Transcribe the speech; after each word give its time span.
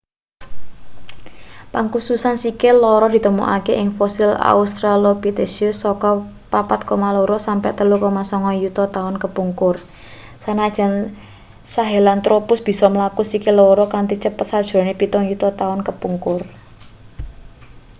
pangkususan 1.73 2.35
sikil 2.43 2.75
loro 2.85 3.07
ditemokake 3.15 3.73
ing 3.81 3.89
fosil 3.97 4.31
australopithecus 4.53 5.75
saka 5.85 6.09
4,2-3,9 6.51 8.61
yuta 8.63 8.83
taun 8.95 9.15
kepungkur 9.23 9.75
sanajan 10.43 10.93
sahelanthropus 11.73 12.59
bisa 12.67 12.85
mlaku 12.95 13.21
sikil 13.31 13.55
loro 13.61 13.83
kanthi 13.93 14.15
cepet 14.23 14.45
sajrone 14.51 14.93
pitung 14.99 15.23
yuta 15.31 15.49
taun 15.59 15.79
kepungkur 15.87 16.41